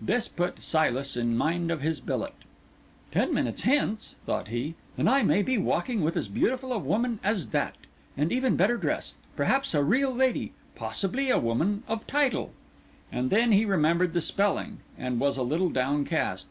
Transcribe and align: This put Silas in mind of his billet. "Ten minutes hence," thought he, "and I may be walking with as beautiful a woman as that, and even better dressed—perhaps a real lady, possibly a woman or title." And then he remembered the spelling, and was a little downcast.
This 0.00 0.28
put 0.28 0.62
Silas 0.62 1.16
in 1.16 1.36
mind 1.36 1.68
of 1.72 1.80
his 1.80 1.98
billet. 1.98 2.34
"Ten 3.10 3.34
minutes 3.34 3.62
hence," 3.62 4.14
thought 4.24 4.46
he, 4.46 4.76
"and 4.96 5.10
I 5.10 5.24
may 5.24 5.42
be 5.42 5.58
walking 5.58 6.02
with 6.02 6.16
as 6.16 6.28
beautiful 6.28 6.72
a 6.72 6.78
woman 6.78 7.18
as 7.24 7.48
that, 7.48 7.74
and 8.16 8.30
even 8.30 8.54
better 8.54 8.76
dressed—perhaps 8.76 9.74
a 9.74 9.82
real 9.82 10.14
lady, 10.14 10.52
possibly 10.76 11.28
a 11.28 11.38
woman 11.40 11.82
or 11.88 11.98
title." 12.06 12.52
And 13.10 13.30
then 13.30 13.50
he 13.50 13.64
remembered 13.64 14.12
the 14.12 14.20
spelling, 14.20 14.78
and 14.96 15.18
was 15.18 15.36
a 15.36 15.42
little 15.42 15.70
downcast. 15.70 16.46